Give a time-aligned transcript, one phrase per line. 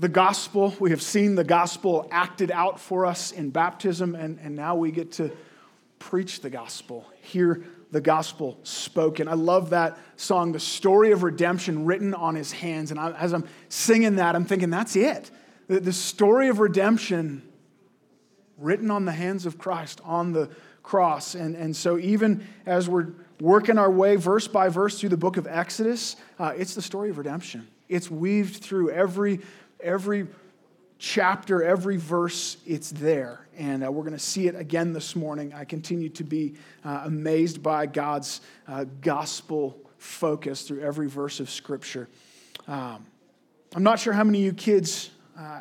[0.00, 0.74] the gospel.
[0.80, 4.90] We have seen the gospel acted out for us in baptism, and, and now we
[4.90, 5.30] get to
[5.98, 9.28] preach the gospel, hear the gospel spoken.
[9.28, 12.90] I love that song, The Story of Redemption, written on his hands.
[12.90, 15.30] And I, as I'm singing that, I'm thinking, that's it.
[15.66, 17.42] The, the story of redemption
[18.56, 20.48] written on the hands of Christ on the
[20.82, 21.34] cross.
[21.34, 23.08] And, and so, even as we're
[23.40, 27.10] working our way verse by verse through the book of Exodus, uh, it's the story
[27.10, 27.68] of redemption.
[27.88, 29.40] It's weaved through every,
[29.82, 30.26] every
[30.98, 33.46] chapter, every verse, it's there.
[33.56, 35.52] And uh, we're going to see it again this morning.
[35.54, 36.54] I continue to be
[36.84, 42.08] uh, amazed by God's uh, gospel focus through every verse of Scripture.
[42.68, 43.04] Um,
[43.74, 45.60] I'm not sure how many of you kids uh,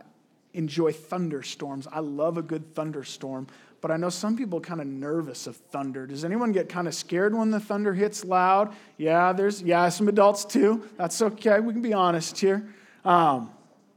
[0.53, 1.87] enjoy thunderstorms.
[1.91, 3.47] I love a good thunderstorm,
[3.81, 6.05] but I know some people kind of nervous of thunder.
[6.05, 8.73] Does anyone get kind of scared when the thunder hits loud?
[8.97, 10.87] Yeah, there's yeah, some adults too.
[10.97, 11.59] That's okay.
[11.59, 12.67] We can be honest here.
[13.05, 13.51] Um,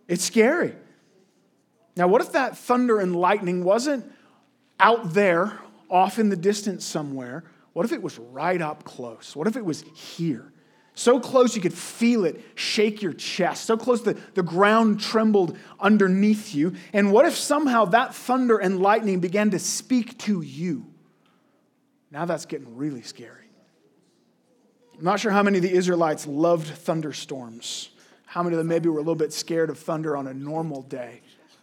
[0.09, 0.75] it's scary.
[1.97, 4.11] Now, what if that thunder and lightning wasn't
[4.81, 5.59] out there,
[5.91, 7.45] off in the distance somewhere?
[7.75, 9.37] What if it was right up close?
[9.37, 10.53] What if it was here?
[10.95, 13.65] So close you could feel it shake your chest.
[13.65, 16.75] So close the, the ground trembled underneath you.
[16.93, 20.87] And what if somehow that thunder and lightning began to speak to you?
[22.11, 23.39] Now that's getting really scary.
[24.99, 27.89] I'm not sure how many of the Israelites loved thunderstorms.
[28.33, 30.81] How many of them maybe were a little bit scared of thunder on a normal
[30.81, 31.21] day.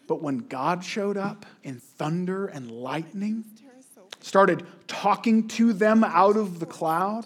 [0.07, 3.43] But when God showed up in thunder and lightning,
[4.19, 7.25] started talking to them out of the cloud,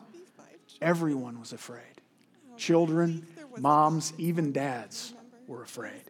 [0.82, 1.84] everyone was afraid.
[2.56, 3.28] Children,
[3.58, 5.14] moms, even dads
[5.46, 6.04] were afraid.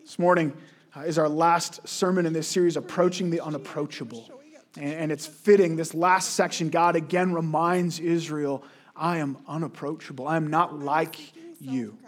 [0.00, 0.52] This morning
[0.96, 4.30] uh, is our last sermon in this series, Approaching the Unapproachable.
[4.76, 8.62] And, and it's fitting, this last section, God again reminds Israel
[8.94, 10.28] I am unapproachable.
[10.28, 11.18] I am not like
[11.60, 11.98] you.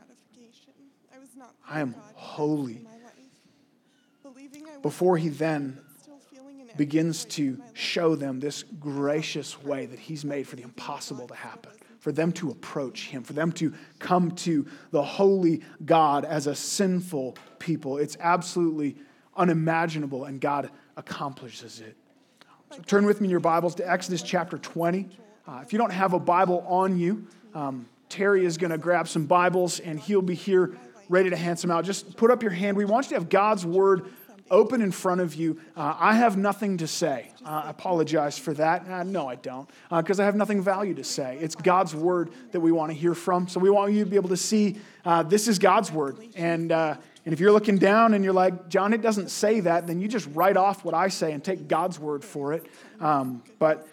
[1.70, 2.80] I am holy
[4.82, 5.78] before he then
[6.77, 11.72] begins to show them this gracious way that he's made for the impossible to happen,
[12.00, 16.55] for them to approach him, for them to come to the holy God as a
[16.56, 17.98] sinful people.
[17.98, 18.96] It's absolutely
[19.36, 21.96] unimaginable, and God accomplishes it.
[22.72, 25.08] So turn with me in your Bibles to Exodus chapter 20.
[25.46, 29.06] Uh, if you don't have a Bible on you, um, Terry is going to grab
[29.06, 30.77] some Bibles and he'll be here
[31.10, 31.84] ready to hand some out.
[31.84, 32.76] Just put up your hand.
[32.76, 34.06] We want you to have God's word
[34.48, 35.60] open in front of you.
[35.76, 37.30] Uh, I have nothing to say.
[37.44, 38.88] Uh, I apologize for that.
[38.88, 41.36] Uh, no, I don't, because uh, I have nothing value to say.
[41.40, 43.48] It's God's word that we want to hear from.
[43.48, 46.16] So we want you to be able to see uh, this is God's word.
[46.36, 49.86] And, uh, and if you're looking down and you're like, John, it doesn't say that,
[49.86, 52.66] then you just write off what I say and take God's word for it.
[53.00, 53.86] Um, but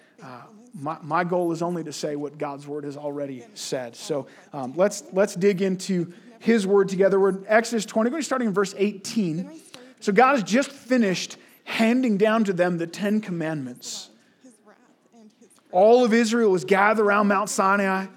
[0.73, 3.95] my, my goal is only to say what God's word has already said.
[3.95, 7.19] So um, let's, let's dig into his word together.
[7.19, 9.59] We're in Exodus 20, we're going to starting in verse 18.
[9.99, 14.09] So God has just finished handing down to them the Ten Commandments.
[15.71, 18.07] All of Israel was gathered around Mount Sinai.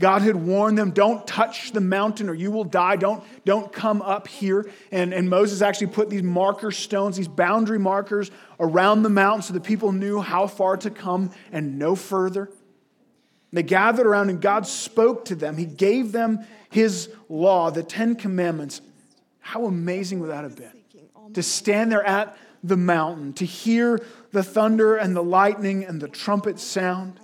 [0.00, 2.96] God had warned them, don't touch the mountain or you will die.
[2.96, 4.70] Don't, don't come up here.
[4.92, 9.52] And, and Moses actually put these marker stones, these boundary markers around the mountain so
[9.52, 12.44] the people knew how far to come and no further.
[12.44, 15.56] And They gathered around and God spoke to them.
[15.56, 18.80] He gave them his law, the Ten Commandments.
[19.40, 20.78] How amazing would that have been?
[21.34, 24.00] to stand there at the mountain, to hear
[24.32, 27.20] the thunder and the lightning and the trumpet sound,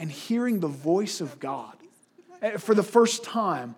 [0.00, 1.76] and hearing the voice of God.
[2.40, 3.74] Eh, for the first time,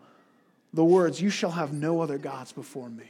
[0.72, 3.04] the words, You shall have no other gods before me.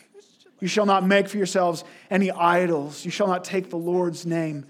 [0.60, 3.04] You shall not make for yourselves any idols.
[3.04, 4.64] You shall not take the Lord's name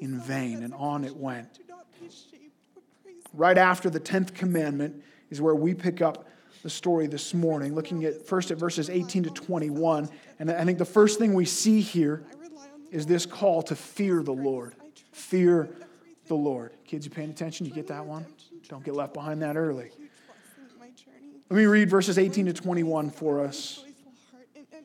[0.00, 0.62] in vain.
[0.62, 1.58] And on it went.
[3.34, 6.28] Right after the 10th commandment is where we pick up
[6.62, 10.08] the story this morning, looking at first at verses 18 to 21.
[10.38, 12.24] And I think the first thing we see here
[12.90, 14.74] is this call to fear the Lord.
[15.12, 15.68] Fear
[16.26, 16.72] the Lord.
[16.88, 17.66] Kids, you paying attention?
[17.66, 18.24] You get that one?
[18.70, 19.90] Don't get left behind that early.
[21.50, 23.84] Let me read verses 18 to 21 for us.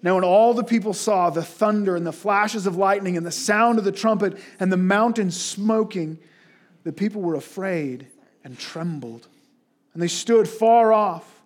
[0.02, 3.32] Now, when all the people saw the thunder and the flashes of lightning and the
[3.32, 6.20] sound of the trumpet and the mountain smoking,
[6.84, 8.08] the people were afraid
[8.44, 9.26] and trembled.
[9.94, 11.42] And they stood far off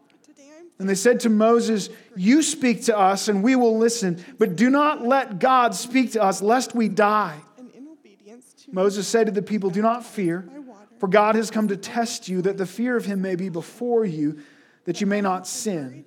[0.79, 4.71] and they said to Moses, You speak to us, and we will listen, but do
[4.71, 7.39] not let God speak to us, lest we die.
[8.71, 10.47] Moses said to the people, Do not fear,
[10.99, 14.05] for God has come to test you, that the fear of him may be before
[14.05, 14.39] you,
[14.85, 16.05] that you may not sin.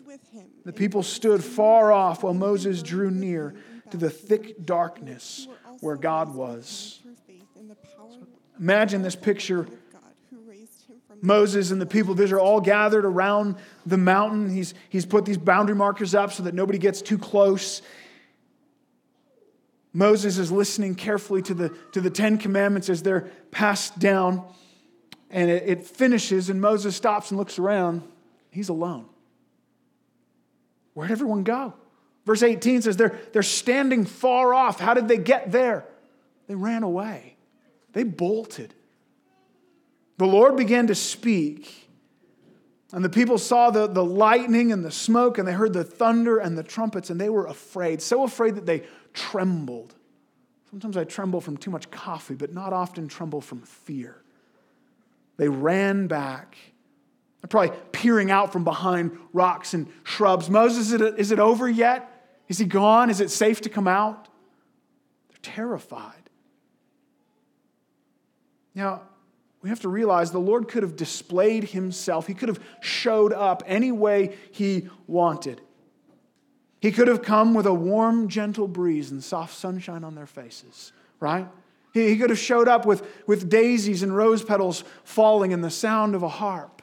[0.65, 3.55] The people stood far off while Moses drew near
[3.91, 5.49] to the thick darkness
[5.81, 7.01] where God was.
[8.59, 9.67] Imagine this picture
[11.23, 14.49] Moses and the people of Israel all gathered around the mountain.
[14.49, 17.83] He's, he's put these boundary markers up so that nobody gets too close.
[19.93, 24.45] Moses is listening carefully to the, to the Ten Commandments as they're passed down.
[25.31, 28.03] And it, it finishes, and Moses stops and looks around.
[28.51, 29.07] He's alone.
[30.95, 31.75] Where'd everyone go?
[32.27, 34.79] Verse 18 says they're, they're standing far off.
[34.79, 35.85] How did they get there?
[36.47, 37.37] They ran away,
[37.93, 38.75] they bolted.
[40.19, 41.89] The Lord began to speak,
[42.93, 46.39] and the people saw the, the lightning and the smoke, and they heard the thunder
[46.39, 48.83] and the trumpets, and they were afraid, so afraid that they
[49.13, 49.95] trembled.
[50.71, 54.23] Sometimes I tremble from too much coffee, but not often tremble from fear.
[55.37, 56.57] They ran back.
[57.41, 60.51] They're probably peering out from behind rocks and shrubs.
[60.51, 62.09] Moses, is it, is it over yet?
[62.49, 63.11] Is he gone?
[63.11, 64.29] Is it safe to come out?
[65.29, 66.31] They're terrified.
[68.75, 69.03] Now,
[69.63, 72.27] we have to realize the Lord could have displayed himself.
[72.27, 75.61] He could have showed up any way he wanted.
[76.81, 80.93] He could have come with a warm, gentle breeze and soft sunshine on their faces,
[81.21, 81.47] right?
[81.93, 86.15] He, could have showed up with, with daisies and rose petals falling and the sound
[86.15, 86.83] of a harp.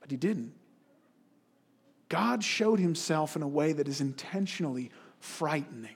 [0.00, 0.54] But he didn't.
[2.08, 5.94] God showed himself in a way that is intentionally frightening.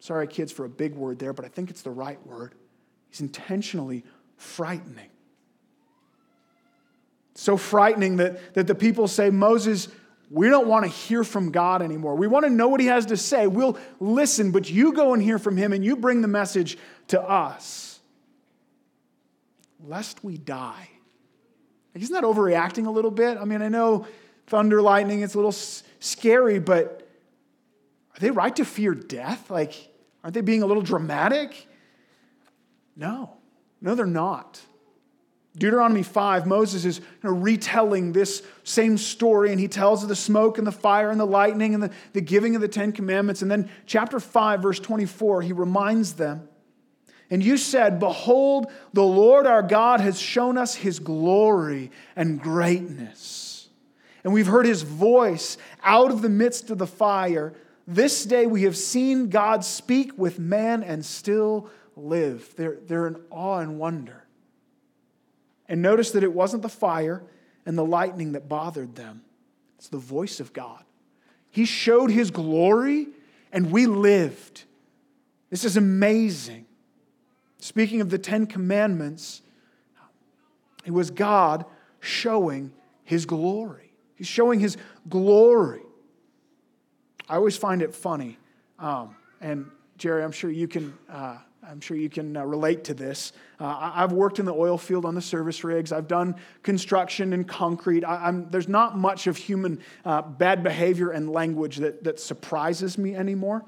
[0.00, 2.54] Sorry, kids, for a big word there, but I think it's the right word.
[3.08, 4.04] He's intentionally
[4.36, 5.08] frightening.
[7.34, 9.88] So frightening that, that the people say, Moses,
[10.30, 12.16] we don't want to hear from God anymore.
[12.16, 13.46] We want to know what he has to say.
[13.46, 16.78] We'll listen, but you go and hear from him and you bring the message
[17.08, 18.00] to us.
[19.84, 20.88] Lest we die.
[21.94, 23.38] isn't that overreacting a little bit?
[23.38, 24.06] I mean, I know
[24.46, 25.54] thunder, lightning, it's a little
[26.00, 27.08] scary, but
[28.14, 29.50] are they right to fear death?
[29.50, 29.74] Like,
[30.24, 31.68] aren't they being a little dramatic?
[32.96, 33.36] No,
[33.80, 34.60] no, they're not.
[35.58, 40.66] Deuteronomy 5, Moses is retelling this same story, and he tells of the smoke and
[40.66, 43.40] the fire and the lightning and the, the giving of the Ten Commandments.
[43.40, 46.46] And then, chapter 5, verse 24, he reminds them,
[47.30, 53.68] And you said, Behold, the Lord our God has shown us his glory and greatness.
[54.24, 57.54] And we've heard his voice out of the midst of the fire.
[57.86, 62.52] This day we have seen God speak with man and still live.
[62.56, 64.25] They're, they're in awe and wonder.
[65.68, 67.22] And notice that it wasn't the fire
[67.64, 69.22] and the lightning that bothered them,
[69.76, 70.84] it's the voice of God.
[71.50, 73.08] He showed his glory,
[73.50, 74.64] and we lived.
[75.50, 76.66] This is amazing.
[77.58, 79.42] Speaking of the Ten Commandments,
[80.84, 81.64] it was God
[82.00, 82.72] showing
[83.04, 83.92] his glory.
[84.14, 84.76] He's showing his
[85.08, 85.82] glory.
[87.28, 88.38] I always find it funny,
[88.78, 92.94] um, and Jerry, I'm sure you can uh, I'm sure you can uh, relate to
[92.94, 93.32] this.
[93.58, 95.90] Uh, I've worked in the oil field on the service rigs.
[95.90, 98.04] I've done construction and concrete.
[98.04, 103.16] I, there's not much of human uh, bad behavior and language that, that surprises me
[103.16, 103.64] anymore.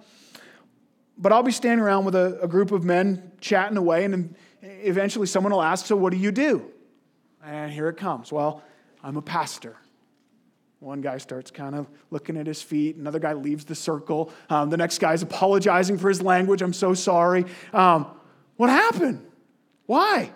[1.17, 5.27] But I'll be standing around with a, a group of men chatting away, and eventually
[5.27, 6.71] someone will ask, So, what do you do?
[7.45, 8.31] And here it comes.
[8.31, 8.63] Well,
[9.03, 9.77] I'm a pastor.
[10.81, 12.97] One guy starts kind of looking at his feet.
[12.97, 14.33] Another guy leaves the circle.
[14.49, 16.63] Um, the next guy is apologizing for his language.
[16.63, 17.47] I'm so sorry.
[17.73, 18.07] Um,
[18.57, 19.27] what happened?
[19.87, 20.31] Why?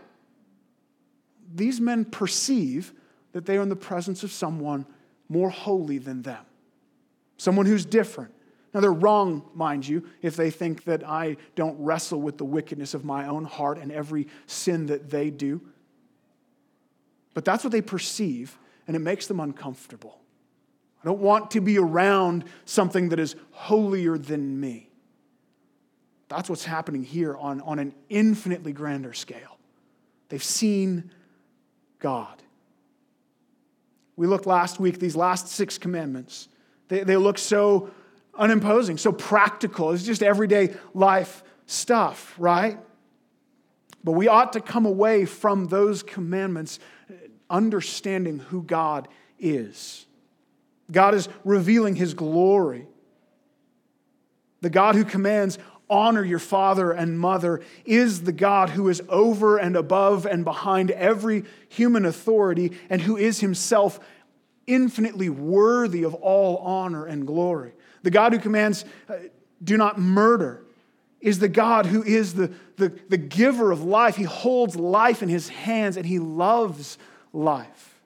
[1.55, 2.93] These men perceive
[3.33, 4.87] that they are in the presence of someone
[5.29, 6.45] more holy than them,
[7.37, 8.35] someone who's different.
[8.75, 12.95] Now, they're wrong, mind you, if they think that I don't wrestle with the wickedness
[12.95, 15.61] of my own heart and every sin that they do.
[17.35, 20.22] But that's what they perceive, and it makes them uncomfortable.
[21.03, 24.89] I don't want to be around something that is holier than me.
[26.29, 29.59] That's what's happening here on, on an infinitely grander scale.
[30.29, 31.11] They've seen
[31.99, 32.43] God.
[34.17, 36.49] We looked last week, these last six commandments.
[36.89, 37.91] They, they look so
[38.35, 39.93] unimposing, so practical.
[39.93, 42.79] It's just everyday life stuff, right?
[44.05, 46.79] But we ought to come away from those commandments
[47.51, 50.07] understanding who God is.
[50.93, 52.87] God is revealing his glory.
[54.61, 55.59] The God who commands,
[55.91, 60.91] honor your father and mother, is the God who is over and above and behind
[60.93, 63.99] every human authority and who is himself
[64.67, 67.73] infinitely worthy of all honor and glory.
[68.03, 69.15] The God who commands, uh,
[69.63, 70.65] do not murder,
[71.21, 74.17] is the God who is the, the, the giver of life.
[74.17, 76.99] He holds life in his hands and he loves
[77.33, 78.01] life.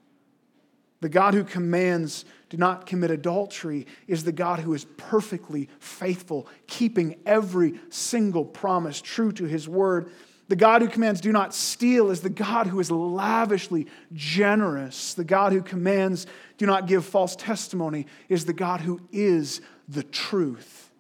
[1.01, 6.47] The God who commands, do not commit adultery is the God who is perfectly faithful,
[6.67, 10.11] keeping every single promise true to his word.
[10.49, 15.15] The God who commands, do not steal, is the God who is lavishly generous.
[15.15, 16.27] The God who commands,
[16.57, 20.91] do not give false testimony, is the God who is the truth.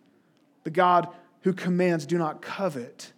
[0.65, 1.09] The God
[1.43, 3.13] who commands, do not covet,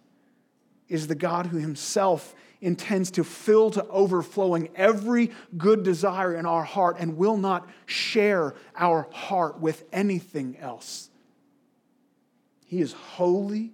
[0.87, 6.63] is the God who himself intends to fill to overflowing every good desire in our
[6.63, 11.09] heart and will not share our heart with anything else.
[12.65, 13.71] He is holy,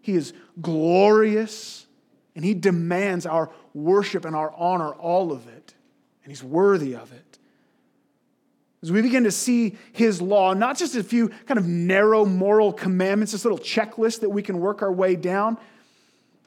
[0.00, 1.86] He is glorious,
[2.34, 5.74] and He demands our worship and our honor, all of it.
[6.24, 7.38] And He's worthy of it.
[8.82, 12.72] As we begin to see His law, not just a few kind of narrow moral
[12.72, 15.56] commandments, this little checklist that we can work our way down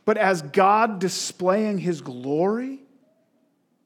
[0.07, 2.79] but as God displaying his glory,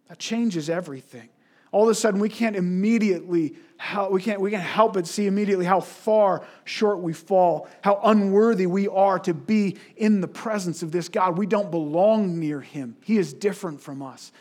[0.08, 1.30] that changes everything.
[1.72, 5.26] All of a sudden, we can't immediately help, we can't, we can't help but see
[5.26, 10.84] immediately how far short we fall, how unworthy we are to be in the presence
[10.84, 11.40] of this God.
[11.40, 12.98] We don't belong near him.
[13.04, 14.32] He is different from us.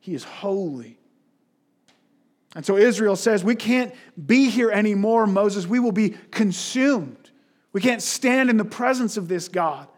[0.00, 0.98] He is holy.
[2.54, 3.94] And so Israel says, We can't
[4.26, 5.66] be here anymore, Moses.
[5.66, 7.30] We will be consumed.
[7.72, 9.88] We can't stand in the presence of this God.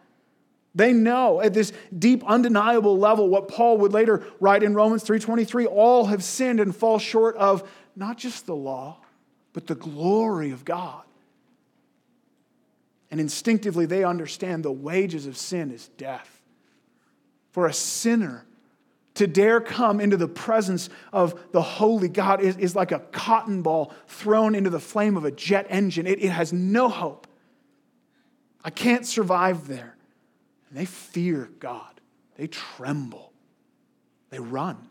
[0.75, 5.67] They know at this deep undeniable level what Paul would later write in Romans 3:23
[5.67, 8.99] all have sinned and fall short of not just the law
[9.53, 11.03] but the glory of God.
[13.11, 16.41] And instinctively they understand the wages of sin is death.
[17.51, 18.47] For a sinner
[19.15, 23.63] to dare come into the presence of the holy God is, is like a cotton
[23.63, 26.07] ball thrown into the flame of a jet engine.
[26.07, 27.27] It, it has no hope.
[28.65, 29.97] I can't survive there.
[30.71, 32.01] And they fear God,
[32.37, 33.33] they tremble,
[34.31, 34.89] they run.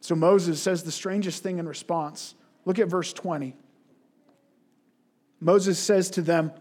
[0.00, 2.34] So Moses says the strangest thing in response.
[2.64, 3.54] Look at verse 20.
[5.40, 6.52] Moses says to them,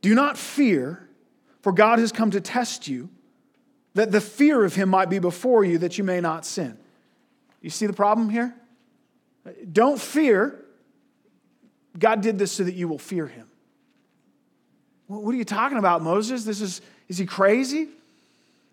[0.00, 1.08] Do not fear,
[1.60, 3.10] for God has come to test you,
[3.94, 6.78] that the fear of him might be before you, that you may not sin.
[7.60, 8.54] You see the problem here?
[9.70, 10.64] Don't fear.
[11.98, 13.48] God did this so that you will fear him.
[15.20, 16.44] What are you talking about, Moses?
[16.44, 17.88] This is, is he crazy?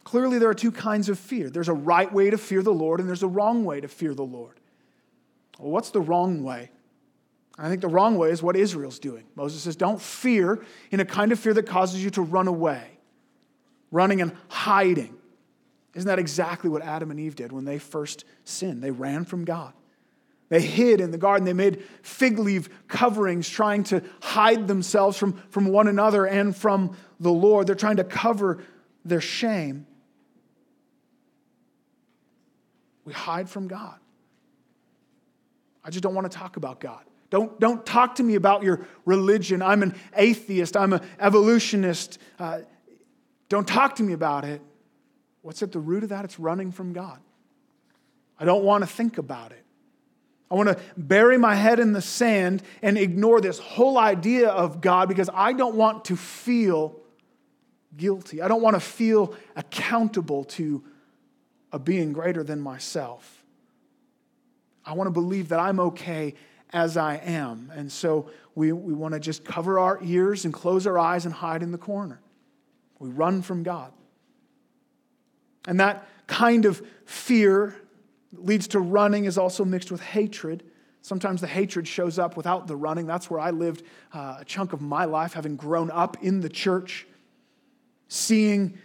[0.04, 3.00] Clearly, there are two kinds of fear there's a right way to fear the Lord,
[3.00, 4.60] and there's a wrong way to fear the Lord.
[5.60, 6.72] Well, what's the wrong way?
[7.58, 9.26] I think the wrong way is what Israel's doing.
[9.36, 12.88] Moses says, Don't fear in a kind of fear that causes you to run away,
[13.92, 15.16] running and hiding.
[15.94, 18.82] Isn't that exactly what Adam and Eve did when they first sinned?
[18.82, 19.74] They ran from God.
[20.50, 21.46] They hid in the garden.
[21.46, 26.98] They made fig leaf coverings, trying to hide themselves from, from one another and from
[27.20, 27.68] the Lord.
[27.68, 28.64] They're trying to cover
[29.06, 29.86] their shame.
[33.06, 33.96] We hide from God.
[35.84, 37.04] I just don't want to talk about God.
[37.30, 39.62] Don't, don't talk to me about your religion.
[39.62, 40.76] I'm an atheist.
[40.76, 42.18] I'm an evolutionist.
[42.40, 42.62] Uh,
[43.50, 44.62] don't talk to me about it.
[45.42, 46.26] What's at the root of that?
[46.26, 47.20] It's running from God.
[48.40, 49.64] I don't want to think about it.
[50.52, 54.82] I want to bury my head in the sand and ignore this whole idea of
[54.82, 57.00] God because I don't want to feel
[57.96, 58.42] guilty.
[58.42, 60.84] I don't want to feel accountable to
[61.72, 63.44] a being greater than myself.
[64.84, 66.34] I want to believe that I'm okay
[66.72, 67.72] as I am.
[67.76, 71.34] And so we, we want to just cover our ears and close our eyes and
[71.34, 72.20] hide in the corner.
[72.98, 73.92] We run from God.
[75.68, 77.76] And that kind of fear
[78.34, 80.64] leads to running is also mixed with hatred.
[81.02, 83.08] Sometimes the hatred shows up without the running.
[83.08, 83.84] That's where I lived
[84.14, 87.08] uh, a chunk of my life, having grown up in the church,
[88.08, 88.78] seeing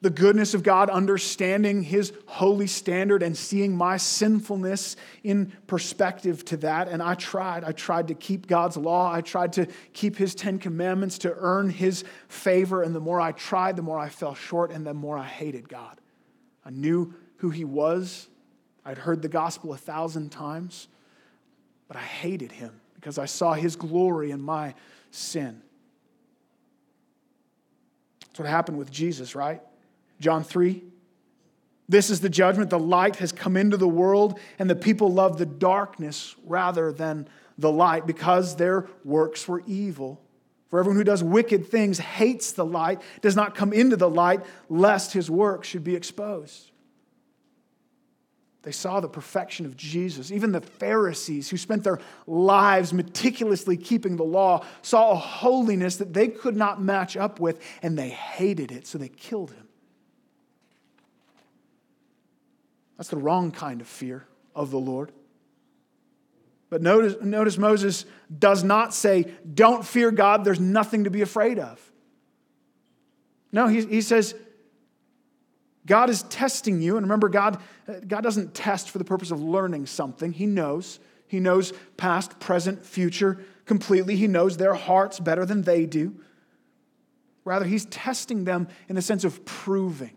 [0.00, 6.56] the goodness of God, understanding His holy standard, and seeing my sinfulness in perspective to
[6.58, 6.88] that.
[6.88, 7.62] And I tried.
[7.62, 9.12] I tried to keep God's law.
[9.12, 12.82] I tried to keep His Ten Commandments to earn His favor.
[12.82, 15.68] And the more I tried, the more I fell short, and the more I hated
[15.68, 16.00] God.
[16.64, 18.28] I knew who He was,
[18.84, 20.88] I'd heard the gospel a thousand times,
[21.88, 24.74] but I hated him because I saw his glory in my
[25.10, 25.62] sin.
[28.20, 29.60] That's what happened with Jesus, right?
[30.20, 30.82] John 3.
[31.88, 32.70] This is the judgment.
[32.70, 37.28] The light has come into the world, and the people love the darkness rather than
[37.58, 40.20] the light because their works were evil.
[40.70, 44.40] For everyone who does wicked things hates the light, does not come into the light,
[44.70, 46.71] lest his work should be exposed.
[48.62, 50.30] They saw the perfection of Jesus.
[50.30, 56.12] Even the Pharisees, who spent their lives meticulously keeping the law, saw a holiness that
[56.12, 59.68] they could not match up with, and they hated it, so they killed him.
[62.96, 65.10] That's the wrong kind of fear of the Lord.
[66.70, 68.04] But notice, notice Moses
[68.38, 71.80] does not say, Don't fear God, there's nothing to be afraid of.
[73.50, 74.34] No, he, he says,
[75.86, 76.96] God is testing you.
[76.96, 80.32] And remember, God, uh, God doesn't test for the purpose of learning something.
[80.32, 81.00] He knows.
[81.26, 84.16] He knows past, present, future completely.
[84.16, 86.14] He knows their hearts better than they do.
[87.44, 90.12] Rather, He's testing them in the sense of proving.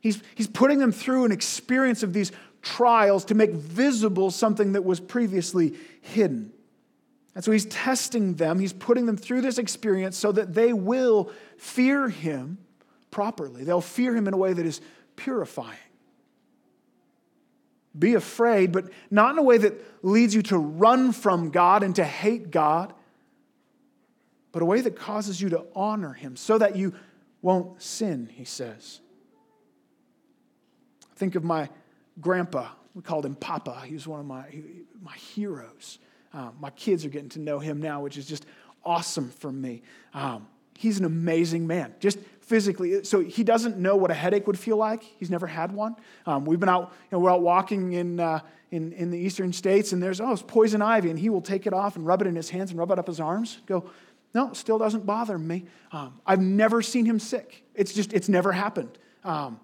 [0.00, 2.30] He's, he's putting them through an experience of these
[2.62, 6.52] trials to make visible something that was previously hidden.
[7.34, 11.30] And so he's testing them, he's putting them through this experience so that they will
[11.56, 12.58] fear him
[13.10, 13.64] properly.
[13.64, 14.80] They'll fear him in a way that is
[15.16, 15.78] purifying.
[17.98, 21.96] Be afraid, but not in a way that leads you to run from God and
[21.96, 22.92] to hate God,
[24.52, 26.94] but a way that causes you to honor him so that you
[27.42, 29.00] won't sin, he says.
[31.16, 31.68] Think of my
[32.20, 32.68] grandpa.
[32.94, 33.82] We called him Papa.
[33.84, 34.44] He was one of my,
[35.02, 35.98] my heroes.
[36.32, 38.46] Um, my kids are getting to know him now, which is just
[38.84, 39.82] awesome for me.
[40.14, 40.46] Um,
[40.76, 43.04] he's an amazing man, just physically.
[43.04, 45.02] So he doesn't know what a headache would feel like.
[45.02, 45.96] He's never had one.
[46.26, 48.40] Um, we've been out, you know, we're out walking in, uh,
[48.70, 51.66] in, in the eastern states, and there's, oh, it's poison ivy, and he will take
[51.66, 53.58] it off and rub it in his hands and rub it up his arms.
[53.66, 53.84] Go,
[54.34, 55.66] no, still doesn't bother me.
[55.92, 57.64] Um, I've never seen him sick.
[57.74, 58.98] It's just, it's never happened.
[59.24, 59.60] Um,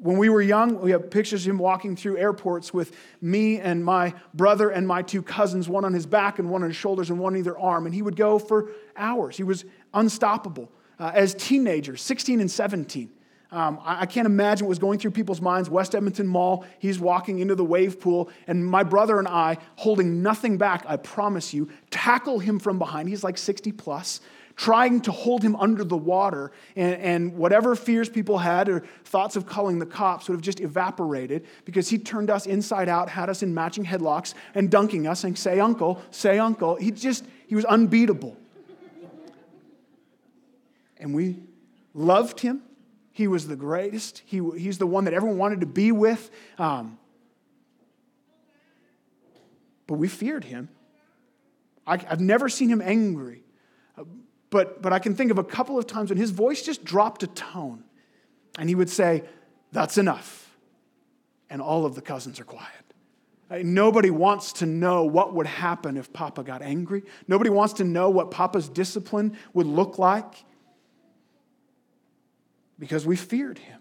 [0.00, 3.84] when we were young, we have pictures of him walking through airports with me and
[3.84, 7.10] my brother and my two cousins, one on his back and one on his shoulders
[7.10, 7.84] and one on either arm.
[7.84, 9.36] And he would go for hours.
[9.36, 10.72] He was unstoppable.
[11.00, 13.10] Uh, as teenagers, 16 and 17,
[13.52, 15.70] um, I, I, can't imagine what was going through people's minds.
[15.70, 20.22] West Edmonton Mall, he's walking into the wave pool, and my brother and I, holding
[20.22, 23.08] nothing back, I promise you, tackle him from behind.
[23.08, 24.20] He's like 60 plus
[24.56, 26.52] trying to hold him under the water.
[26.76, 30.60] And, and, whatever fears people had or thoughts of calling the cops would have just
[30.60, 35.20] evaporated because he turned us inside out, had us in matching headlocks, and dunking us,
[35.20, 36.76] saying, Say, uncle, say, uncle.
[36.76, 38.36] He just, he was unbeatable.
[41.00, 41.42] And we
[41.94, 42.62] loved him.
[43.12, 44.22] He was the greatest.
[44.24, 46.30] He, he's the one that everyone wanted to be with.
[46.58, 46.98] Um,
[49.86, 50.68] but we feared him.
[51.86, 53.42] I, I've never seen him angry.
[54.50, 57.22] But, but I can think of a couple of times when his voice just dropped
[57.22, 57.84] a tone
[58.58, 59.24] and he would say,
[59.72, 60.56] That's enough.
[61.48, 62.68] And all of the cousins are quiet.
[63.50, 67.02] Nobody wants to know what would happen if Papa got angry.
[67.26, 70.44] Nobody wants to know what Papa's discipline would look like
[72.80, 73.80] because we feared him.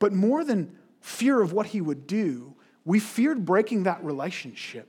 [0.00, 4.88] But more than fear of what he would do, we feared breaking that relationship.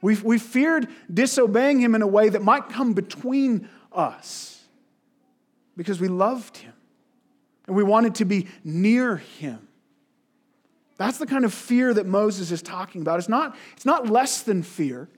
[0.00, 4.64] We, we feared disobeying him in a way that might come between us
[5.76, 6.72] because we loved him
[7.66, 9.66] and we wanted to be near him.
[10.96, 13.18] That's the kind of fear that Moses is talking about.
[13.18, 15.08] It's not, it's not less than fear,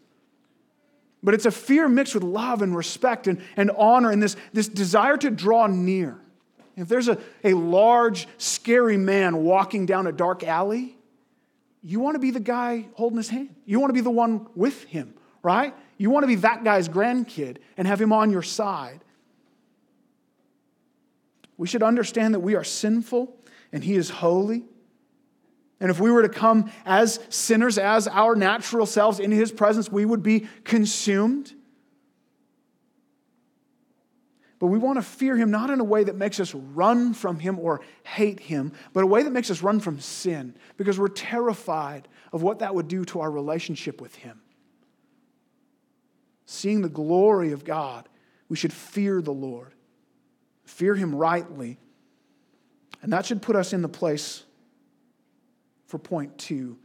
[1.22, 4.68] but it's a fear mixed with love and respect and, and honor and this, this
[4.68, 6.18] desire to draw near.
[6.76, 10.96] If there's a, a large, scary man walking down a dark alley,
[11.82, 13.54] you want to be the guy holding his hand.
[13.66, 15.74] You want to be the one with him, right?
[15.98, 19.00] You want to be that guy's grandkid and have him on your side.
[21.58, 23.36] We should understand that we are sinful
[23.72, 24.64] and he is holy.
[25.80, 29.90] And if we were to come as sinners, as our natural selves in his presence,
[29.90, 31.52] we would be consumed.
[34.58, 37.38] But we want to fear him not in a way that makes us run from
[37.38, 41.08] him or hate him, but a way that makes us run from sin because we're
[41.08, 44.42] terrified of what that would do to our relationship with him.
[46.44, 48.06] Seeing the glory of God,
[48.50, 49.72] we should fear the Lord,
[50.64, 51.78] fear him rightly.
[53.00, 54.44] And that should put us in the place
[55.90, 56.78] for point two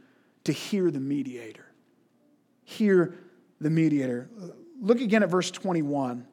[0.44, 1.66] to hear the mediator.
[2.64, 3.14] Hear
[3.60, 4.28] the mediator.
[4.80, 6.26] Look again at verse 21.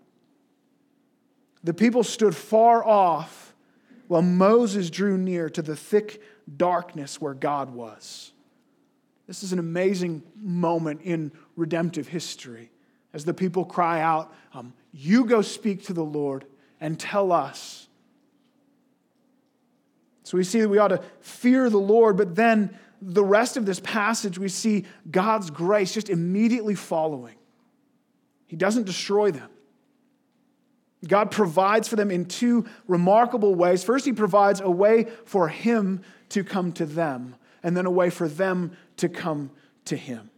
[1.63, 3.53] The people stood far off
[4.07, 6.21] while Moses drew near to the thick
[6.57, 8.33] darkness where God was.
[9.27, 12.71] This is an amazing moment in redemptive history
[13.13, 16.45] as the people cry out, um, You go speak to the Lord
[16.81, 17.87] and tell us.
[20.23, 23.65] So we see that we ought to fear the Lord, but then the rest of
[23.65, 27.35] this passage, we see God's grace just immediately following.
[28.47, 29.49] He doesn't destroy them.
[31.05, 33.83] God provides for them in two remarkable ways.
[33.83, 38.09] First, He provides a way for Him to come to them, and then a way
[38.09, 39.51] for them to come
[39.85, 40.29] to Him.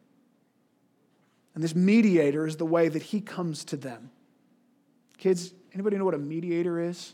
[1.54, 4.10] And this mediator is the way that He comes to them.
[5.20, 7.14] Kids, anybody know what a mediator is?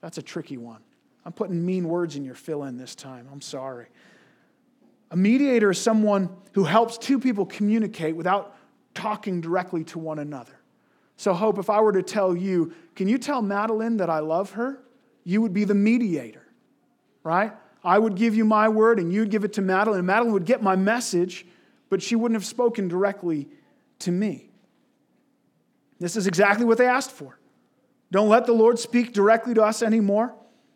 [0.00, 0.82] That's a tricky one.
[1.24, 3.28] I'm putting mean words in your fill in this time.
[3.32, 3.86] I'm sorry.
[5.10, 8.56] A mediator is someone who helps two people communicate without
[8.94, 10.58] talking directly to one another.
[11.16, 14.52] So, Hope, if I were to tell you, can you tell Madeline that I love
[14.52, 14.80] her?
[15.22, 16.46] You would be the mediator,
[17.22, 17.52] right?
[17.84, 20.46] I would give you my word and you'd give it to Madeline, and Madeline would
[20.46, 21.46] get my message,
[21.90, 23.48] but she wouldn't have spoken directly
[24.00, 24.50] to me.
[26.00, 27.38] This is exactly what they asked for.
[28.10, 30.34] Don't let the Lord speak directly to us anymore.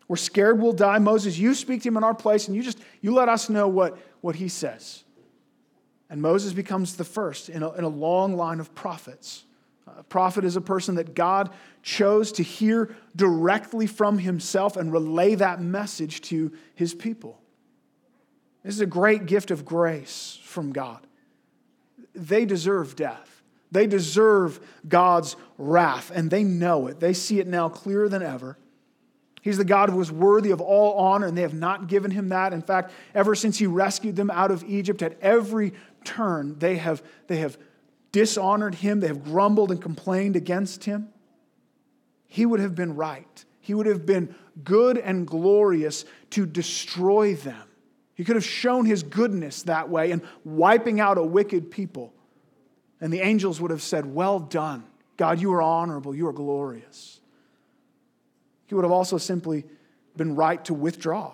[0.09, 0.97] We're scared we'll die.
[0.97, 3.69] Moses, you speak to him in our place and you just you let us know
[3.69, 5.03] what, what he says.
[6.09, 9.45] And Moses becomes the first in a, in a long line of prophets.
[9.97, 11.51] A prophet is a person that God
[11.83, 17.39] chose to hear directly from himself and relay that message to his people.
[18.63, 21.05] This is a great gift of grace from God.
[22.15, 23.43] They deserve death.
[23.71, 26.99] They deserve God's wrath, and they know it.
[26.99, 28.57] They see it now clearer than ever.
[29.41, 32.29] He's the God who is worthy of all honor, and they have not given him
[32.29, 32.53] that.
[32.53, 35.73] In fact, ever since he rescued them out of Egypt, at every
[36.03, 37.57] turn, they have, they have
[38.11, 41.09] dishonored him, they have grumbled and complained against him.
[42.27, 43.45] He would have been right.
[43.59, 47.63] He would have been good and glorious to destroy them.
[48.15, 52.13] He could have shown his goodness that way and wiping out a wicked people.
[52.99, 54.83] And the angels would have said, Well done.
[55.15, 57.18] God, you are honorable, you are glorious.
[58.69, 59.65] He would have also simply
[60.15, 61.33] been right to withdraw.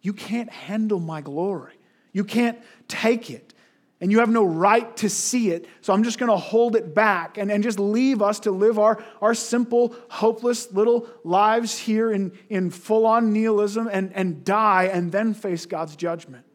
[0.00, 1.74] You can't handle my glory.
[2.14, 2.58] You can't
[2.88, 3.52] take it.
[4.00, 5.66] And you have no right to see it.
[5.82, 8.78] So I'm just going to hold it back and, and just leave us to live
[8.78, 14.84] our, our simple, hopeless little lives here in, in full on nihilism and, and die
[14.84, 16.46] and then face God's judgment.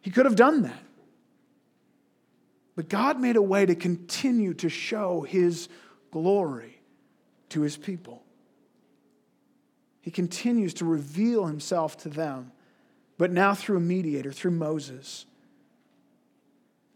[0.00, 0.82] He could have done that.
[2.74, 5.68] But God made a way to continue to show his
[6.10, 6.80] glory
[7.50, 8.24] to his people.
[10.08, 12.50] He continues to reveal himself to them,
[13.18, 15.26] but now through a mediator, through Moses.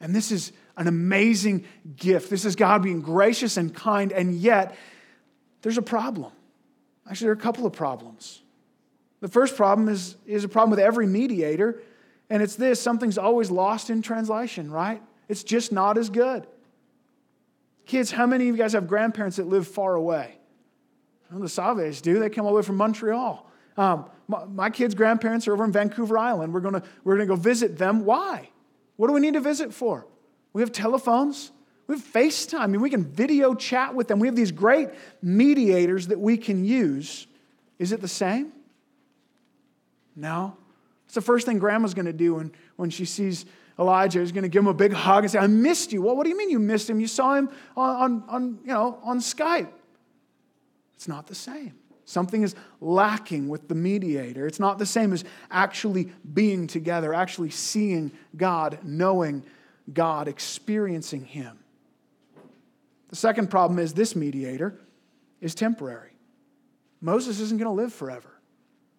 [0.00, 2.30] And this is an amazing gift.
[2.30, 4.74] This is God being gracious and kind, and yet
[5.60, 6.32] there's a problem.
[7.06, 8.40] Actually, there are a couple of problems.
[9.20, 11.82] The first problem is, is a problem with every mediator,
[12.30, 15.02] and it's this something's always lost in translation, right?
[15.28, 16.46] It's just not as good.
[17.84, 20.38] Kids, how many of you guys have grandparents that live far away?
[21.40, 22.18] The Saves do.
[22.18, 23.48] They come all the way from Montreal.
[23.76, 26.52] Um, my, my, kids' grandparents are over in Vancouver Island.
[26.52, 28.04] We're going we're to go visit them.
[28.04, 28.50] Why?
[28.96, 30.06] What do we need to visit for?
[30.52, 31.52] We have telephones.
[31.86, 32.60] We have FaceTime.
[32.60, 34.18] I mean, we can video chat with them.
[34.18, 34.90] We have these great
[35.22, 37.26] mediators that we can use.
[37.78, 38.52] Is it the same?
[40.14, 40.56] No.
[41.06, 43.46] It's the first thing grandma's going to do when, when she sees
[43.78, 46.02] Elijah is going to give him a big hug and say, I missed you.
[46.02, 47.00] Well, what do you mean you missed him?
[47.00, 49.68] You saw him on, on, on, you know, on Skype.
[51.02, 51.74] It's not the same.
[52.04, 54.46] Something is lacking with the mediator.
[54.46, 59.42] It's not the same as actually being together, actually seeing God, knowing
[59.92, 61.58] God, experiencing Him.
[63.08, 64.78] The second problem is this mediator
[65.40, 66.12] is temporary.
[67.00, 68.38] Moses isn't going to live forever,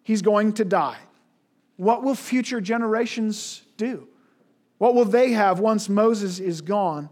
[0.02, 0.98] he's going to die.
[1.78, 4.08] What will future generations do?
[4.76, 7.08] What will they have once Moses is gone?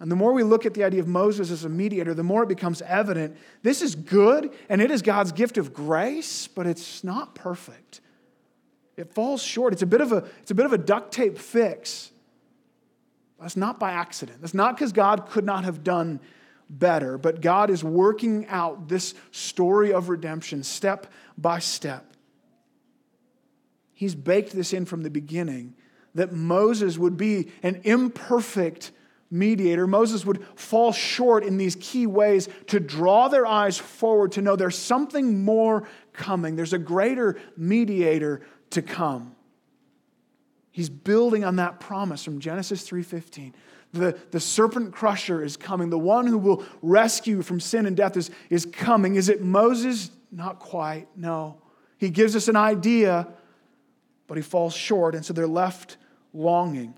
[0.00, 2.42] And the more we look at the idea of Moses as a mediator, the more
[2.42, 7.04] it becomes evident this is good and it is God's gift of grace, but it's
[7.04, 8.00] not perfect.
[8.96, 9.74] It falls short.
[9.74, 12.10] It's a bit of a, it's a, bit of a duct tape fix.
[13.38, 14.40] That's not by accident.
[14.40, 16.20] That's not because God could not have done
[16.70, 22.04] better, but God is working out this story of redemption step by step.
[23.92, 25.74] He's baked this in from the beginning
[26.14, 28.92] that Moses would be an imperfect
[29.30, 29.86] mediator.
[29.86, 34.56] Moses would fall short in these key ways to draw their eyes forward to know
[34.56, 36.56] there's something more coming.
[36.56, 39.34] There's a greater mediator to come.
[40.72, 43.52] He's building on that promise from Genesis 3:15.
[43.92, 45.90] The, the serpent crusher is coming.
[45.90, 49.16] The one who will rescue from sin and death is, is coming.
[49.16, 50.12] Is it Moses?
[50.30, 51.60] Not quite, no.
[51.98, 53.26] He gives us an idea
[54.30, 55.96] but he falls short, and so they're left
[56.32, 56.94] longing.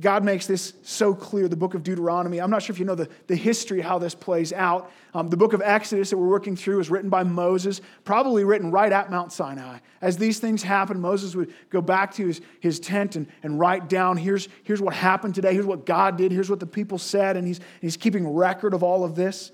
[0.00, 2.40] God makes this so clear, the book of Deuteronomy.
[2.40, 4.90] I'm not sure if you know the, the history, how this plays out.
[5.12, 8.70] Um, the book of Exodus that we're working through was written by Moses, probably written
[8.70, 9.80] right at Mount Sinai.
[10.00, 13.90] As these things happen, Moses would go back to his, his tent and, and write
[13.90, 17.36] down here's, here's what happened today, here's what God did, here's what the people said,
[17.36, 19.52] and he's, he's keeping record of all of this.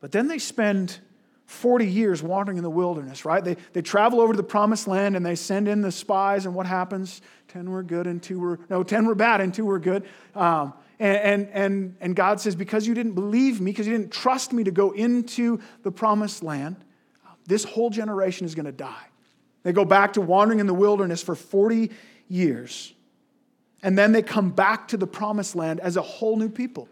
[0.00, 0.98] But then they spend
[1.50, 3.44] 40 years wandering in the wilderness, right?
[3.44, 6.54] They, they travel over to the promised land and they send in the spies, and
[6.54, 7.22] what happens?
[7.48, 10.04] 10 were good and two were, no, 10 were bad and two were good.
[10.36, 14.52] Um, and, and, and God says, Because you didn't believe me, because you didn't trust
[14.52, 16.76] me to go into the promised land,
[17.46, 19.06] this whole generation is going to die.
[19.64, 21.90] They go back to wandering in the wilderness for 40
[22.28, 22.94] years.
[23.82, 26.88] And then they come back to the promised land as a whole new people.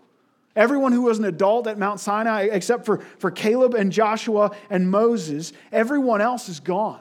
[0.58, 4.90] Everyone who was an adult at Mount Sinai, except for, for Caleb and Joshua and
[4.90, 6.98] Moses, everyone else is gone.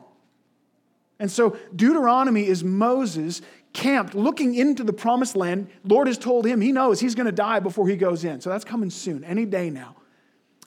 [1.17, 3.41] And so Deuteronomy is Moses
[3.73, 5.69] camped looking into the promised land.
[5.83, 8.41] Lord has told him he knows he's going to die before he goes in.
[8.41, 9.95] So that's coming soon, any day now.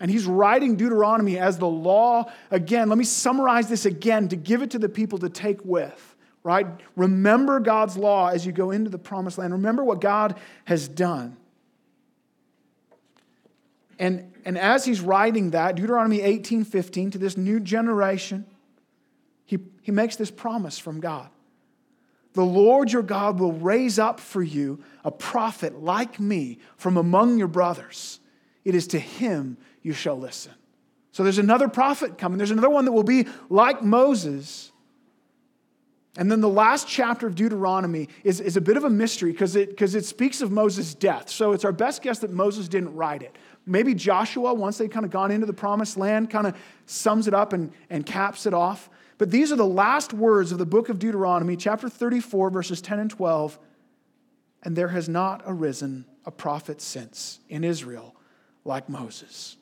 [0.01, 2.25] And he's writing Deuteronomy as the law.
[2.51, 6.17] Again, let me summarize this again to give it to the people to take with,
[6.43, 6.67] right?
[6.97, 9.53] Remember God's law as you go into the promised land.
[9.53, 11.37] Remember what God has done.
[14.01, 18.47] And, and as he's writing that, Deuteronomy 18 15, to this new generation,
[19.45, 21.29] he, he makes this promise from God.
[22.33, 27.39] The Lord your God will raise up for you a prophet like me from among
[27.39, 28.21] your brothers.
[28.65, 30.53] It is to him you shall listen.
[31.13, 32.39] So there's another prophet coming.
[32.39, 34.73] There's another one that will be like Moses.
[36.17, 39.57] And then the last chapter of Deuteronomy is, is a bit of a mystery because
[39.57, 41.31] it, because it speaks of Moses' death.
[41.31, 43.37] So it's our best guess that Moses didn't write it.
[43.67, 47.35] Maybe Joshua, once they'd kind of gone into the promised land, kind of sums it
[47.35, 48.89] up and, and caps it off.
[49.19, 52.99] But these are the last words of the book of Deuteronomy, chapter 34, verses 10
[52.99, 53.59] and 12.
[54.63, 58.15] And there has not arisen a prophet since in Israel
[58.65, 59.57] like Moses,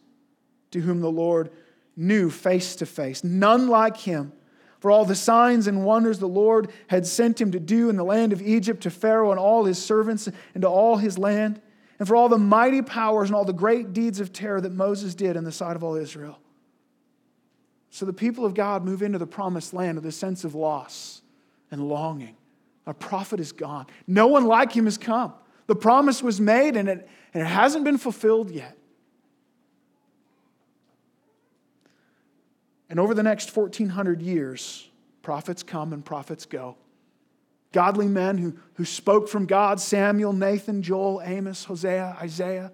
[0.70, 1.50] to whom the Lord
[1.96, 4.32] knew face to face, none like him.
[4.78, 8.04] For all the signs and wonders the Lord had sent him to do in the
[8.04, 11.60] land of Egypt to Pharaoh and all his servants and to all his land
[11.98, 15.14] and for all the mighty powers and all the great deeds of terror that Moses
[15.14, 16.38] did in the sight of all Israel.
[17.90, 21.22] So the people of God move into the promised land with a sense of loss
[21.70, 22.36] and longing.
[22.86, 23.86] Our prophet is gone.
[24.06, 25.34] No one like him has come.
[25.66, 28.76] The promise was made and it, and it hasn't been fulfilled yet.
[32.88, 34.88] And over the next 1400 years,
[35.22, 36.76] prophets come and prophets go.
[37.72, 42.72] Godly men who, who spoke from God Samuel, Nathan, Joel, Amos, Hosea, Isaiah,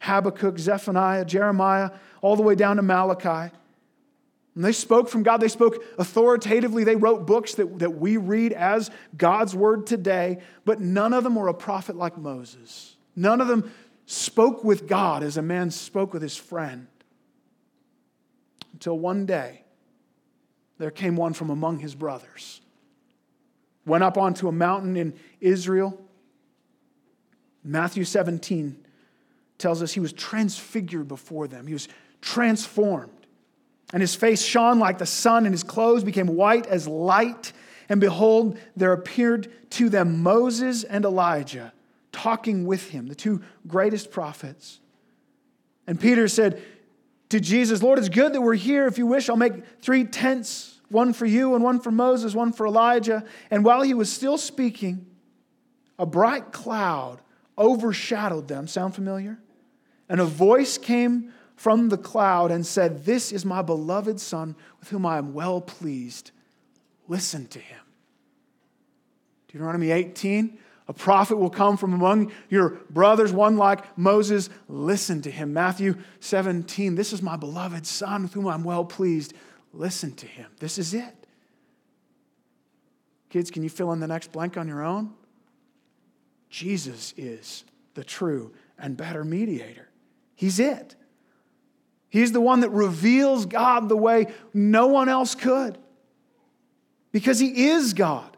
[0.00, 3.52] Habakkuk, Zephaniah, Jeremiah, all the way down to Malachi.
[4.54, 5.40] And they spoke from God.
[5.40, 6.84] They spoke authoritatively.
[6.84, 11.36] They wrote books that, that we read as God's word today, but none of them
[11.36, 12.96] were a prophet like Moses.
[13.14, 13.70] None of them
[14.06, 16.88] spoke with God as a man spoke with his friend.
[18.72, 19.62] Until one day,
[20.78, 22.60] there came one from among his brothers
[23.88, 25.98] went up onto a mountain in Israel.
[27.64, 28.76] Matthew 17
[29.58, 31.88] tells us he was transfigured before them, he was
[32.20, 33.12] transformed.
[33.92, 37.54] And his face shone like the sun, and his clothes became white as light.
[37.88, 41.72] And behold, there appeared to them Moses and Elijah
[42.12, 44.80] talking with him, the two greatest prophets.
[45.86, 46.62] And Peter said
[47.30, 48.86] to Jesus, Lord, it's good that we're here.
[48.86, 52.52] If you wish, I'll make three tents one for you and one for Moses, one
[52.52, 53.24] for Elijah.
[53.50, 55.06] And while he was still speaking,
[55.98, 57.20] a bright cloud
[57.56, 58.66] overshadowed them.
[58.66, 59.38] Sound familiar?
[60.08, 64.88] And a voice came from the cloud and said, This is my beloved Son with
[64.88, 66.30] whom I am well pleased.
[67.08, 67.80] Listen to him.
[69.48, 74.48] Deuteronomy 18 a prophet will come from among your brothers, one like Moses.
[74.68, 75.52] Listen to him.
[75.52, 79.34] Matthew 17 This is my beloved Son with whom I'm well pleased.
[79.72, 80.50] Listen to him.
[80.58, 81.14] This is it.
[83.30, 85.12] Kids, can you fill in the next blank on your own?
[86.48, 89.88] Jesus is the true and better mediator.
[90.34, 90.94] He's it.
[92.08, 95.76] He's the one that reveals God the way no one else could
[97.12, 98.36] because he is God.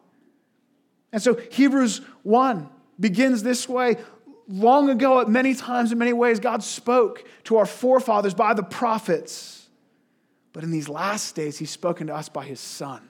[1.13, 3.97] And so Hebrews 1 begins this way.
[4.49, 8.63] Long ago, at many times, in many ways, God spoke to our forefathers by the
[8.65, 9.60] prophets.
[10.53, 13.09] But in these last days, he's spoken to us by his Son,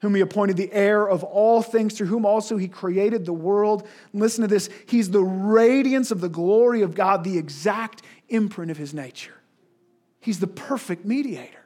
[0.00, 3.86] whom he appointed the heir of all things, through whom also he created the world.
[4.12, 8.70] And listen to this He's the radiance of the glory of God, the exact imprint
[8.70, 9.34] of his nature.
[10.20, 11.56] He's the perfect mediator.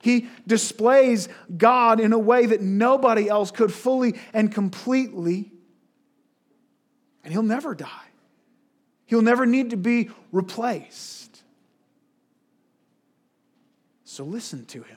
[0.00, 5.50] He displays God in a way that nobody else could fully and completely.
[7.24, 7.88] And he'll never die.
[9.06, 11.37] He'll never need to be replaced.
[14.18, 14.96] So listen to him.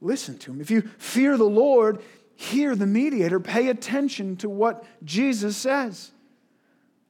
[0.00, 0.60] Listen to him.
[0.60, 2.00] If you fear the Lord,
[2.36, 3.40] hear the mediator.
[3.40, 6.12] Pay attention to what Jesus says.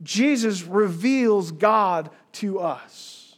[0.03, 3.37] Jesus reveals God to us.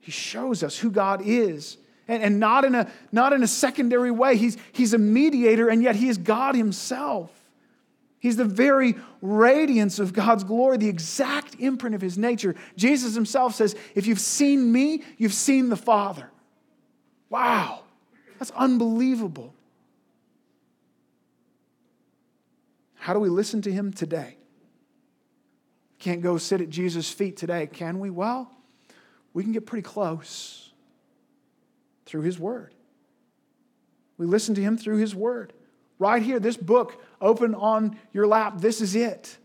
[0.00, 1.78] He shows us who God is.
[2.08, 4.36] And, and not, in a, not in a secondary way.
[4.36, 7.30] He's, he's a mediator, and yet he is God himself.
[8.24, 12.54] He's the very radiance of God's glory, the exact imprint of his nature.
[12.74, 16.30] Jesus himself says, If you've seen me, you've seen the Father.
[17.28, 17.82] Wow,
[18.38, 19.52] that's unbelievable.
[22.94, 24.38] How do we listen to him today?
[25.98, 28.08] Can't go sit at Jesus' feet today, can we?
[28.08, 28.50] Well,
[29.34, 30.72] we can get pretty close
[32.06, 32.74] through his word.
[34.16, 35.52] We listen to him through his word.
[35.98, 39.36] Right here, this book open on your lap, this is it.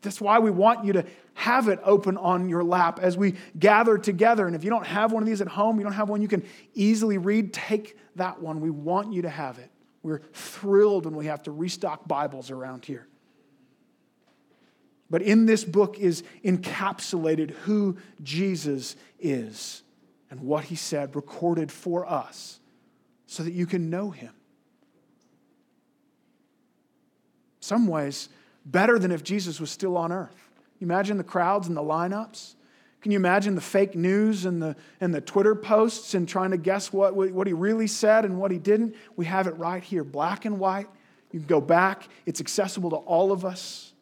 [0.00, 3.96] That's why we want you to have it open on your lap as we gather
[3.96, 4.46] together.
[4.46, 6.28] And if you don't have one of these at home, you don't have one you
[6.28, 8.60] can easily read, take that one.
[8.60, 9.70] We want you to have it.
[10.02, 13.06] We're thrilled when we have to restock Bibles around here.
[15.08, 19.82] But in this book is encapsulated who Jesus is
[20.30, 22.58] and what he said, recorded for us,
[23.26, 24.32] so that you can know him.
[27.62, 28.28] Some ways,
[28.66, 30.50] better than if Jesus was still on earth.
[30.80, 32.56] Imagine the crowds and the lineups?
[33.00, 36.56] Can you imagine the fake news and the, and the Twitter posts and trying to
[36.56, 38.96] guess what, what he really said and what he didn't?
[39.14, 40.88] We have it right here, black and white.
[41.30, 43.92] You can go back, it's accessible to all of us.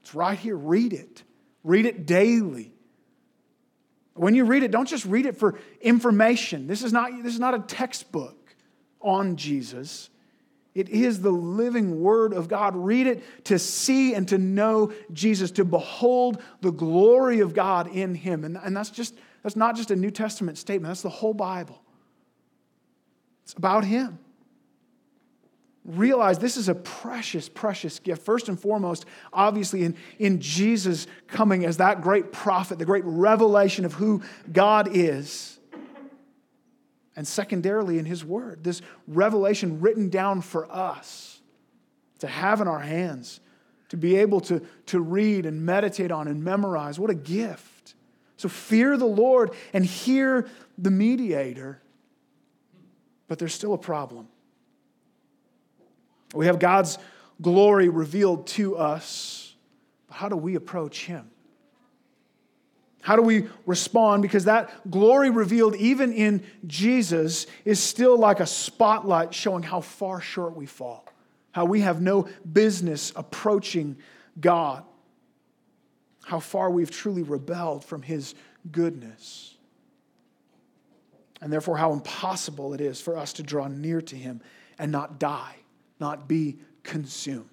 [0.00, 0.56] It's right here.
[0.56, 1.22] Read it.
[1.62, 2.72] Read it daily.
[4.14, 6.66] When you read it, don't just read it for information.
[6.66, 8.56] This is not, this is not a textbook
[9.02, 10.08] on Jesus.
[10.80, 12.74] It is the living Word of God.
[12.74, 18.14] Read it to see and to know Jesus, to behold the glory of God in
[18.14, 18.44] Him.
[18.44, 21.80] And, and that's just that's not just a New Testament statement, that's the whole Bible.
[23.44, 24.18] It's about Him
[25.84, 28.22] realize this is a precious, precious gift.
[28.22, 33.84] First and foremost, obviously, in, in Jesus coming as that great prophet, the great revelation
[33.84, 35.58] of who God is.
[37.20, 41.42] And secondarily, in His Word, this revelation written down for us
[42.20, 43.40] to have in our hands,
[43.90, 46.98] to be able to, to read and meditate on and memorize.
[46.98, 47.94] What a gift.
[48.38, 51.82] So fear the Lord and hear the mediator.
[53.28, 54.26] But there's still a problem.
[56.32, 56.96] We have God's
[57.42, 59.54] glory revealed to us.
[60.08, 61.30] But how do we approach Him?
[63.02, 64.22] How do we respond?
[64.22, 70.20] Because that glory revealed even in Jesus is still like a spotlight showing how far
[70.20, 71.06] short we fall,
[71.52, 73.96] how we have no business approaching
[74.38, 74.84] God,
[76.24, 78.34] how far we've truly rebelled from His
[78.70, 79.56] goodness,
[81.40, 84.42] and therefore how impossible it is for us to draw near to Him
[84.78, 85.56] and not die
[86.00, 87.46] not be consumed.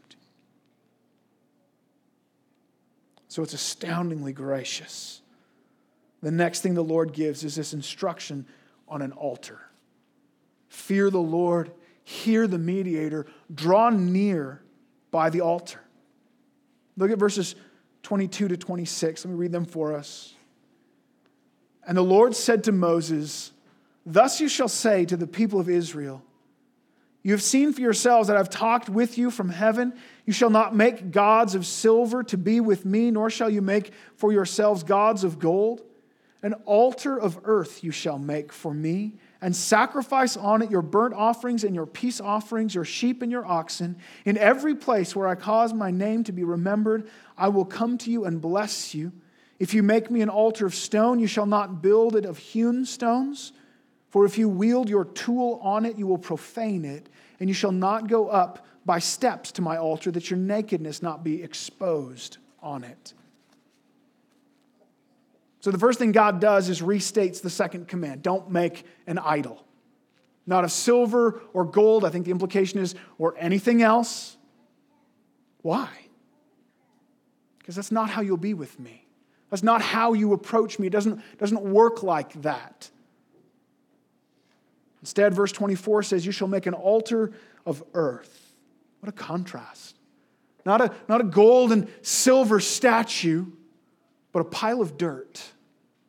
[3.27, 5.21] So it's astoundingly gracious.
[6.21, 8.45] The next thing the Lord gives is this instruction
[8.87, 9.59] on an altar.
[10.69, 11.71] Fear the Lord,
[12.03, 14.61] hear the mediator, draw near
[15.11, 15.81] by the altar.
[16.95, 17.55] Look at verses
[18.03, 19.25] 22 to 26.
[19.25, 20.33] Let me read them for us.
[21.85, 23.51] And the Lord said to Moses,
[24.05, 26.23] Thus you shall say to the people of Israel,
[27.27, 29.93] you have seen for yourselves that I've talked with you from heaven.
[30.25, 33.91] You shall not make gods of silver to be with me, nor shall you make
[34.15, 35.81] for yourselves gods of gold.
[36.43, 41.13] An altar of earth you shall make for me, and sacrifice on it your burnt
[41.13, 43.97] offerings and your peace offerings, your sheep and your oxen.
[44.25, 48.11] In every place where I cause my name to be remembered, I will come to
[48.11, 49.11] you and bless you.
[49.59, 52.85] If you make me an altar of stone, you shall not build it of hewn
[52.85, 53.53] stones.
[54.09, 57.71] For if you wield your tool on it, you will profane it, and you shall
[57.71, 62.83] not go up by steps to my altar, that your nakedness not be exposed on
[62.83, 63.13] it.
[65.67, 69.65] So the first thing God does is restates the second command don't make an idol.
[70.45, 74.37] Not of silver or gold, I think the implication is, or anything else.
[75.63, 75.89] Why?
[77.59, 79.07] Because that's not how you'll be with me.
[79.49, 80.87] That's not how you approach me.
[80.87, 82.89] It doesn't, doesn't work like that.
[85.01, 87.33] Instead, verse 24 says, You shall make an altar
[87.65, 88.53] of earth.
[89.01, 89.97] What a contrast.
[90.65, 93.47] Not a, not a gold and silver statue,
[94.31, 95.43] but a pile of dirt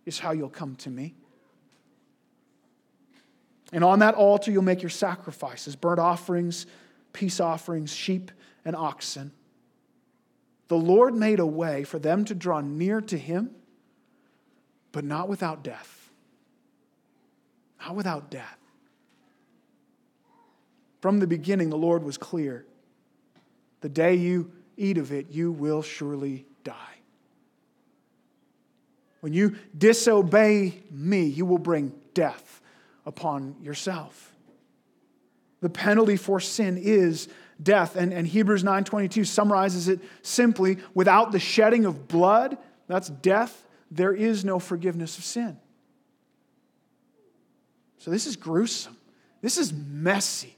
[0.09, 1.15] is how you'll come to me.
[3.73, 6.67] And on that altar, you'll make your sacrifices burnt offerings,
[7.13, 8.31] peace offerings, sheep,
[8.65, 9.31] and oxen.
[10.69, 13.51] The Lord made a way for them to draw near to him,
[14.93, 16.11] but not without death.
[17.81, 18.59] Not without death.
[21.01, 22.65] From the beginning, the Lord was clear.
[23.83, 26.98] The day you eat of it, you will surely die.
[29.21, 32.61] When you disobey me, you will bring death
[33.05, 34.35] upon yourself.
[35.61, 37.29] The penalty for sin is
[37.61, 37.97] death.
[37.97, 42.57] And, and Hebrews 9.22 summarizes it simply, without the shedding of blood,
[42.87, 45.59] that's death, there is no forgiveness of sin.
[47.99, 48.97] So this is gruesome.
[49.43, 50.55] This is messy.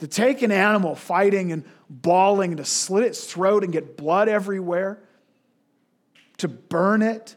[0.00, 4.28] To take an animal fighting and bawling and to slit its throat and get blood
[4.28, 4.98] everywhere,
[6.38, 7.34] to burn it.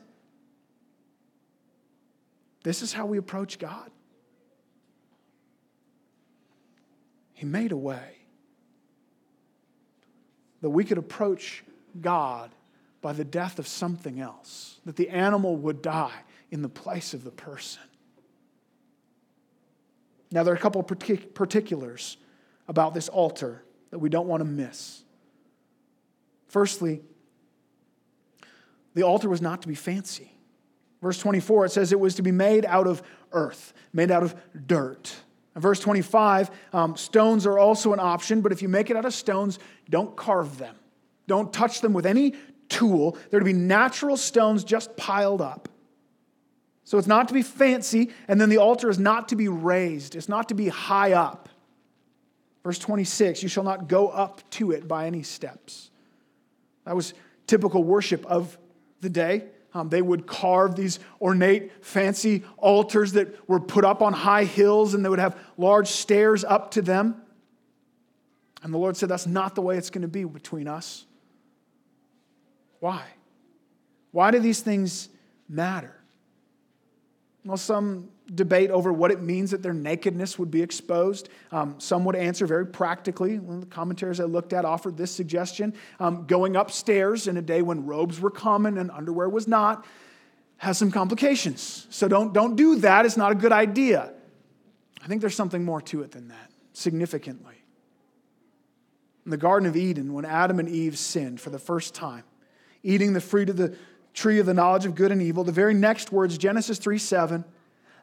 [2.63, 3.89] This is how we approach God.
[7.33, 8.17] He made a way
[10.61, 11.63] that we could approach
[12.01, 12.51] God
[13.01, 17.23] by the death of something else, that the animal would die in the place of
[17.23, 17.81] the person.
[20.31, 20.87] Now, there are a couple of
[21.33, 22.17] particulars
[22.67, 25.03] about this altar that we don't want to miss.
[26.47, 27.01] Firstly,
[28.99, 30.29] the altar was not to be fancy.
[31.01, 34.35] Verse 24, it says it was to be made out of earth, made out of
[34.67, 35.15] dirt.
[35.55, 39.13] Verse 25, um, stones are also an option, but if you make it out of
[39.13, 39.57] stones,
[39.89, 40.75] don't carve them.
[41.27, 42.33] Don't touch them with any
[42.67, 43.17] tool.
[43.31, 45.69] They're to be natural stones just piled up.
[46.83, 50.13] So it's not to be fancy, and then the altar is not to be raised,
[50.17, 51.47] it's not to be high up.
[52.65, 55.89] Verse 26, you shall not go up to it by any steps.
[56.83, 57.13] That was
[57.47, 58.57] typical worship of
[59.01, 59.45] the day.
[59.73, 64.93] Um, they would carve these ornate, fancy altars that were put up on high hills
[64.93, 67.21] and they would have large stairs up to them.
[68.63, 71.05] And the Lord said, That's not the way it's going to be between us.
[72.79, 73.03] Why?
[74.11, 75.09] Why do these things
[75.47, 75.95] matter?
[77.45, 81.29] Well, some debate over what it means that their nakedness would be exposed.
[81.51, 83.39] Um, some would answer very practically.
[83.39, 87.41] One of the commentaries I looked at offered this suggestion um, going upstairs in a
[87.41, 89.85] day when robes were common and underwear was not
[90.57, 91.87] has some complications.
[91.89, 93.05] So don't, don't do that.
[93.05, 94.11] It's not a good idea.
[95.01, 97.55] I think there's something more to it than that, significantly.
[99.25, 102.23] In the Garden of Eden, when Adam and Eve sinned for the first time,
[102.83, 103.73] eating the fruit of the
[104.13, 107.45] tree of the knowledge of good and evil, the very next words, Genesis 3 7,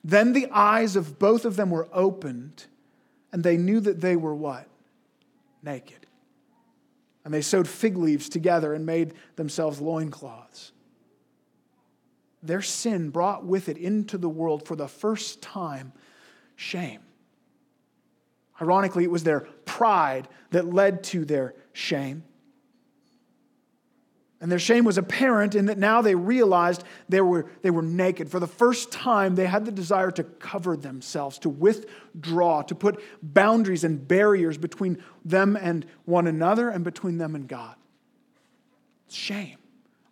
[0.07, 2.67] then the eyes of both of them were opened,
[3.33, 4.69] and they knew that they were what?
[5.65, 6.07] Naked.
[7.25, 10.71] And they sewed fig leaves together and made themselves loincloths.
[12.41, 15.93] Their sin brought with it into the world for the first time
[16.55, 17.01] shame.
[18.63, 22.23] Ironically, it was their pride that led to their shame.
[24.41, 28.31] And their shame was apparent in that now they realized they were, they were naked.
[28.31, 33.03] For the first time, they had the desire to cover themselves, to withdraw, to put
[33.23, 37.77] boundaries and barriers between them and one another and between them and God.
[39.09, 39.57] Shame.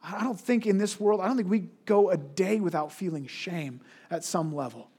[0.03, 3.27] I don't think in this world, I don't think we go a day without feeling
[3.27, 4.91] shame at some level.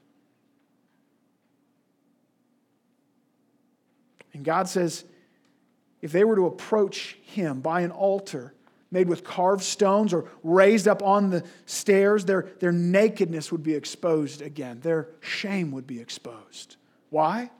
[4.32, 5.04] And God says,
[6.02, 8.52] if they were to approach Him by an altar,
[8.90, 13.74] made with carved stones or raised up on the stairs, their, their nakedness would be
[13.74, 14.80] exposed again.
[14.80, 16.76] Their shame would be exposed.
[17.10, 17.50] Why?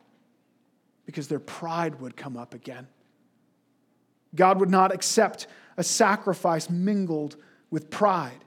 [1.04, 2.86] Because their pride would come up again.
[4.34, 5.46] God would not accept
[5.76, 7.36] a sacrifice mingled
[7.70, 8.44] with pride.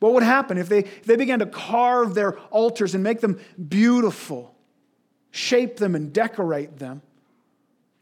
[0.00, 3.40] What would happen if they, if they began to carve their altars and make them
[3.68, 4.54] beautiful,
[5.30, 7.02] shape them and decorate them?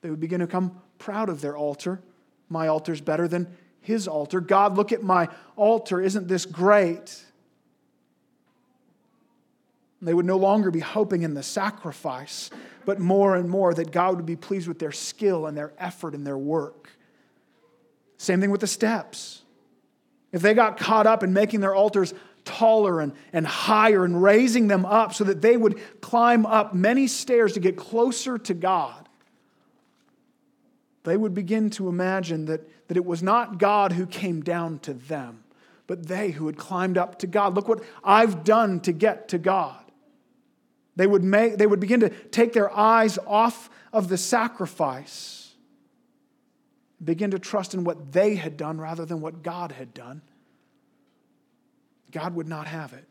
[0.01, 2.01] They would begin to become proud of their altar.
[2.49, 3.47] My altar's better than
[3.83, 4.41] his altar.
[4.41, 6.01] God, look at my altar.
[6.01, 7.23] Isn't this great?
[10.01, 12.51] They would no longer be hoping in the sacrifice,
[12.85, 16.15] but more and more that God would be pleased with their skill and their effort
[16.15, 16.91] and their work.
[18.17, 19.43] Same thing with the steps.
[20.33, 22.15] If they got caught up in making their altars
[22.45, 27.07] taller and, and higher and raising them up so that they would climb up many
[27.07, 29.09] stairs to get closer to God,
[31.05, 34.95] they would begin to imagine that, that it was not God who came down to
[34.95, 35.45] them,
[35.87, 37.55] but they who had climbed up to God.
[37.55, 39.79] Look what I've done to get to God.
[40.97, 45.55] They would, make, they would begin to take their eyes off of the sacrifice,
[47.03, 50.23] begin to trust in what they had done rather than what God had done.
[52.11, 53.07] God would not have it.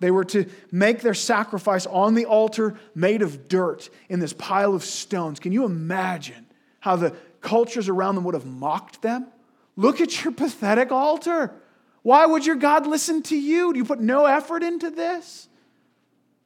[0.00, 4.74] They were to make their sacrifice on the altar made of dirt in this pile
[4.74, 5.40] of stones.
[5.40, 6.46] Can you imagine
[6.80, 9.26] how the cultures around them would have mocked them?
[9.76, 11.54] Look at your pathetic altar.
[12.02, 13.72] Why would your God listen to you?
[13.72, 15.48] Do you put no effort into this?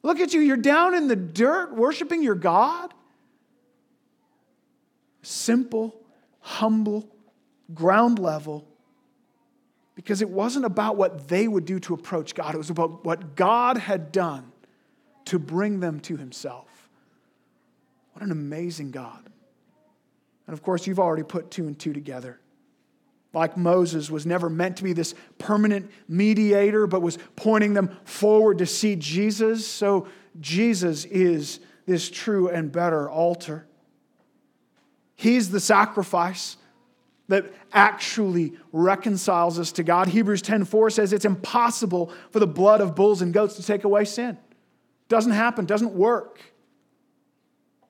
[0.02, 0.40] Look at you.
[0.40, 2.92] You're down in the dirt worshiping your God.
[5.22, 5.98] Simple,
[6.40, 7.08] humble,
[7.72, 8.66] ground level
[9.94, 13.36] because it wasn't about what they would do to approach God, it was about what
[13.36, 14.52] God had done
[15.26, 16.68] to bring them to Himself.
[18.12, 19.30] What an amazing God.
[20.46, 22.40] And of course, you've already put two and two together.
[23.32, 28.58] Like Moses was never meant to be this permanent mediator, but was pointing them forward
[28.58, 29.66] to see Jesus.
[29.66, 30.06] So
[30.40, 33.66] Jesus is this true and better altar.
[35.16, 36.56] He's the sacrifice
[37.28, 40.08] that actually reconciles us to God.
[40.08, 44.04] Hebrews 10:4 says it's impossible for the blood of bulls and goats to take away
[44.04, 44.36] sin.
[45.08, 46.40] Doesn't happen, doesn't work.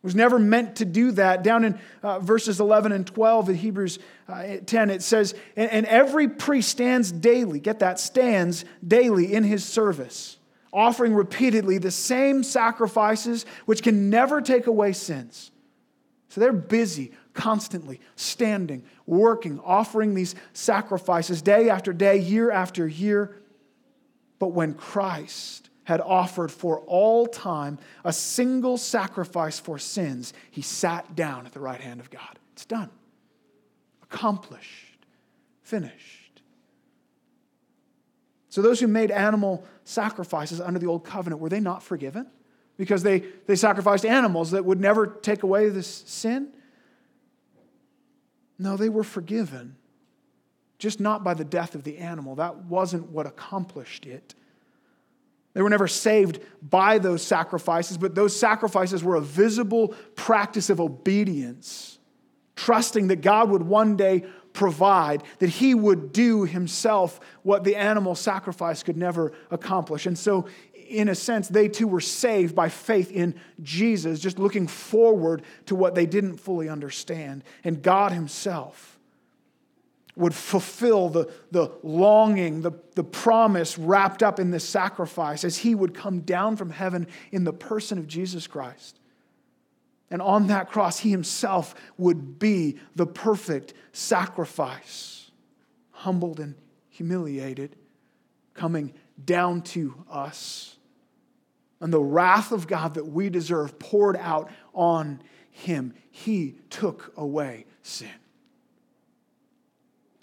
[0.04, 1.42] Was never meant to do that.
[1.42, 3.98] Down in uh, verses 11 and 12 in Hebrews
[4.28, 9.44] uh, 10, it says, and, and every priest stands daily, get that, stands daily in
[9.44, 10.36] his service,
[10.74, 15.50] offering repeatedly the same sacrifices which can never take away sins.
[16.28, 23.40] So they're busy, constantly standing, working, offering these sacrifices day after day, year after year.
[24.38, 31.14] But when Christ had offered for all time a single sacrifice for sins, he sat
[31.14, 32.38] down at the right hand of God.
[32.52, 32.90] It's done,
[34.02, 34.98] accomplished,
[35.62, 36.42] finished.
[38.48, 42.28] So, those who made animal sacrifices under the old covenant, were they not forgiven?
[42.76, 46.52] Because they, they sacrificed animals that would never take away this sin?
[48.58, 49.76] No, they were forgiven,
[50.78, 52.36] just not by the death of the animal.
[52.36, 54.34] That wasn't what accomplished it.
[55.54, 60.80] They were never saved by those sacrifices, but those sacrifices were a visible practice of
[60.80, 61.98] obedience,
[62.56, 68.14] trusting that God would one day provide, that He would do Himself what the animal
[68.14, 70.06] sacrifice could never accomplish.
[70.06, 74.66] And so, in a sense, they too were saved by faith in Jesus, just looking
[74.66, 77.44] forward to what they didn't fully understand.
[77.62, 78.93] And God Himself
[80.16, 85.74] would fulfill the, the longing, the, the promise wrapped up in this sacrifice as He
[85.74, 88.98] would come down from heaven in the person of Jesus Christ.
[90.10, 95.30] And on that cross, He Himself would be the perfect sacrifice,
[95.90, 96.54] humbled and
[96.90, 97.74] humiliated,
[98.54, 98.92] coming
[99.24, 100.76] down to us
[101.84, 105.92] and the wrath of God that we deserve poured out on him.
[106.10, 108.08] He took away sin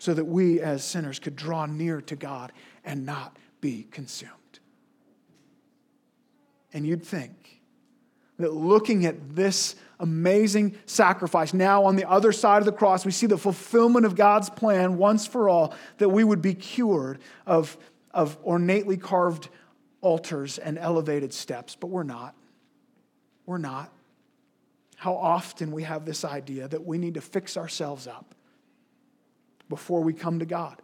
[0.02, 2.52] so that we as sinners could draw near to God
[2.84, 4.32] and not be consumed.
[6.74, 7.62] And you'd think
[8.40, 13.12] that looking at this amazing sacrifice, now on the other side of the cross, we
[13.12, 17.78] see the fulfillment of God's plan once for all, that we would be cured of,
[18.10, 19.50] of ornately carved
[20.02, 22.34] altars and elevated steps, but we're not.
[23.46, 23.94] We're not.
[24.96, 28.34] How often we have this idea that we need to fix ourselves up
[29.72, 30.82] before we come to God.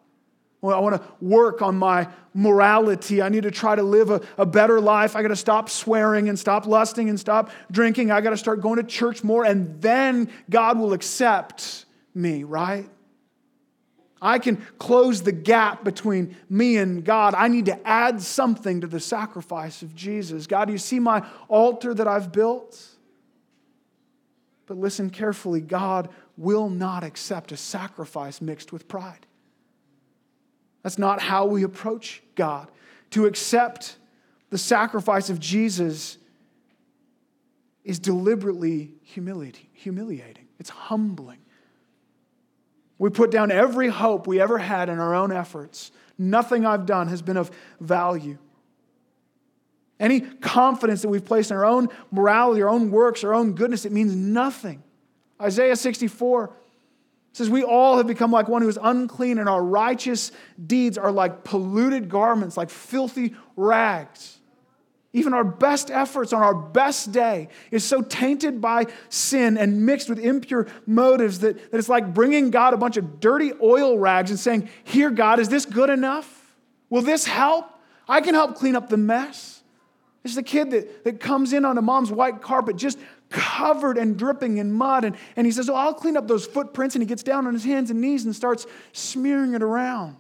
[0.62, 3.22] Well, I want to work on my morality.
[3.22, 5.16] I need to try to live a, a better life.
[5.16, 8.10] I got to stop swearing and stop lusting and stop drinking.
[8.10, 11.86] I got to start going to church more, and then God will accept
[12.16, 12.90] me, right?
[14.22, 17.36] I can close the gap between me and God.
[17.36, 20.48] I need to add something to the sacrifice of Jesus.
[20.48, 22.84] God, you see my altar that I've built?
[24.66, 29.26] But listen carefully God will not accept a sacrifice mixed with pride.
[30.84, 32.70] That's not how we approach God.
[33.12, 33.98] To accept
[34.50, 36.18] the sacrifice of Jesus
[37.84, 41.40] is deliberately humiliating, it's humbling.
[43.00, 45.92] We put down every hope we ever had in our own efforts.
[46.18, 48.40] Nothing I've done has been of value.
[50.00, 53.86] Any confidence that we've placed in our own morality, our own works, our own goodness,
[53.86, 54.84] it means nothing.
[55.42, 56.52] Isaiah 64
[57.34, 60.32] says, We all have become like one who is unclean, and our righteous
[60.66, 64.40] deeds are like polluted garments, like filthy rags.
[65.14, 70.10] Even our best efforts on our best day is so tainted by sin and mixed
[70.10, 74.30] with impure motives that, that it's like bringing God a bunch of dirty oil rags
[74.30, 76.56] and saying, Here, God, is this good enough?
[76.90, 77.70] Will this help?
[78.08, 79.62] I can help clean up the mess.
[80.24, 83.00] It's the kid that, that comes in on a mom's white carpet just
[83.30, 85.04] covered and dripping in mud.
[85.04, 86.96] And, and he says, Oh, I'll clean up those footprints.
[86.96, 90.18] And he gets down on his hands and knees and starts smearing it around.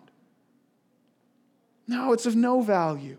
[1.88, 3.18] No, it's of no value.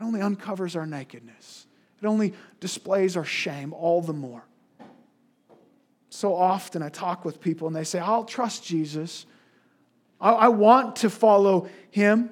[0.00, 1.66] It only uncovers our nakedness,
[2.02, 4.44] it only displays our shame all the more.
[6.08, 9.26] So often I talk with people and they say, I'll trust Jesus.
[10.20, 12.30] I, I want to follow him.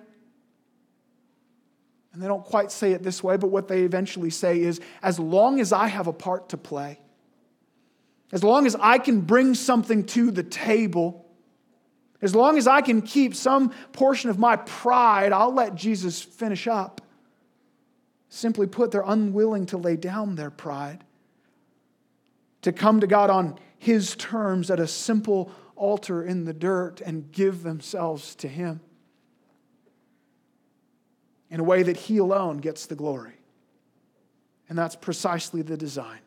[2.18, 5.20] And they don't quite say it this way, but what they eventually say is as
[5.20, 6.98] long as I have a part to play,
[8.32, 11.30] as long as I can bring something to the table,
[12.20, 16.66] as long as I can keep some portion of my pride, I'll let Jesus finish
[16.66, 17.02] up.
[18.28, 21.04] Simply put, they're unwilling to lay down their pride,
[22.62, 27.30] to come to God on His terms at a simple altar in the dirt and
[27.30, 28.80] give themselves to Him
[31.50, 33.34] in a way that He alone gets the glory.
[34.68, 36.18] And that's precisely the design.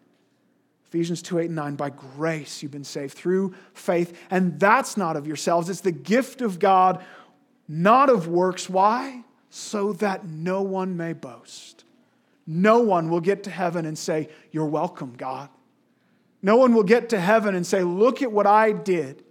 [0.87, 5.15] Ephesians 2 8 and 9, by grace you've been saved through faith, and that's not
[5.15, 5.69] of yourselves.
[5.69, 7.03] It's the gift of God,
[7.67, 8.69] not of works.
[8.69, 9.23] Why?
[9.49, 11.85] So that no one may boast.
[12.45, 15.49] No one will get to heaven and say, You're welcome, God.
[16.41, 19.23] No one will get to heaven and say, Look at what I did.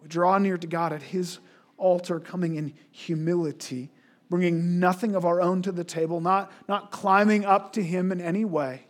[0.00, 1.40] We draw near to God at His
[1.80, 3.90] altar, coming in humility,
[4.28, 8.20] bringing nothing of our own to the table, not, not climbing up to Him in
[8.20, 8.84] any way,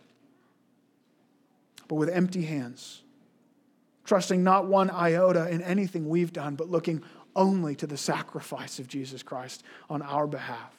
[1.87, 3.01] but with empty hands,
[4.05, 7.01] trusting not one iota in anything we've done, but looking
[7.35, 10.73] only to the sacrifice of Jesus Christ on our behalf,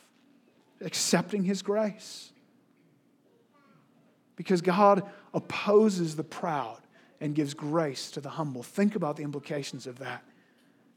[0.81, 2.31] accepting His grace.
[4.37, 5.03] Because God
[5.35, 6.79] opposes the proud
[7.21, 8.63] and gives grace to the humble.
[8.63, 10.25] Think about the implications of that.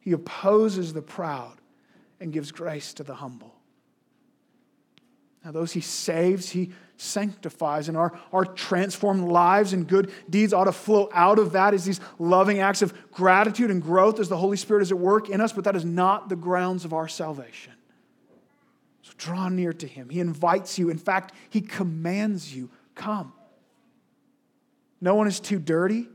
[0.05, 1.57] He opposes the proud
[2.21, 3.55] and gives grace to the humble.
[5.43, 10.65] Now, those he saves, he sanctifies, and our, our transformed lives and good deeds ought
[10.65, 14.37] to flow out of that as these loving acts of gratitude and growth as the
[14.37, 17.07] Holy Spirit is at work in us, but that is not the grounds of our
[17.07, 17.73] salvation.
[19.01, 20.09] So draw near to him.
[20.09, 20.89] He invites you.
[20.89, 23.33] In fact, he commands you come.
[25.01, 26.07] No one is too dirty.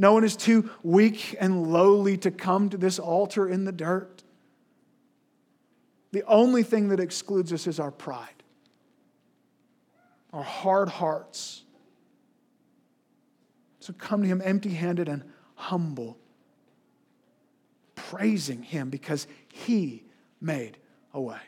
[0.00, 4.22] No one is too weak and lowly to come to this altar in the dirt.
[6.12, 8.42] The only thing that excludes us is our pride
[10.32, 11.64] our hard hearts.
[13.80, 15.24] So come to Him empty handed and
[15.56, 16.16] humble,
[17.94, 20.04] praising Him because He
[20.40, 20.78] made
[21.12, 21.40] a way.